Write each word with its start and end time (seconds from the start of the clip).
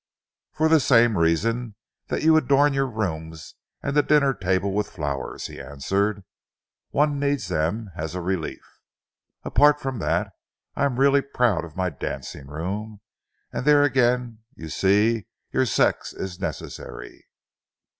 "For 0.51 0.67
the 0.67 0.79
same 0.79 1.15
reason 1.15 1.75
that 2.07 2.23
you 2.23 2.35
adorn 2.35 2.73
your 2.73 2.87
rooms 2.87 3.53
and 3.83 3.95
the 3.95 4.01
dinner 4.01 4.33
table 4.33 4.73
with 4.73 4.89
flowers," 4.89 5.45
he 5.45 5.61
answered. 5.61 6.23
"One 6.89 7.19
needs 7.19 7.49
them 7.49 7.91
as 7.95 8.15
a 8.15 8.19
relief. 8.21 8.67
Apart 9.43 9.79
from 9.79 9.99
that, 9.99 10.31
I 10.75 10.85
am 10.85 10.99
really 10.99 11.21
proud 11.21 11.63
of 11.63 11.77
my 11.77 11.91
dancing 11.91 12.47
room, 12.47 13.01
and 13.53 13.63
there 13.63 13.83
again, 13.83 14.39
you 14.55 14.69
see, 14.69 15.27
your 15.51 15.67
sex 15.67 16.13
is 16.13 16.39
necessary." 16.39 17.27